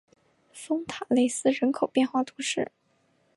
[0.51, 2.71] 丰塔内斯人口变化图示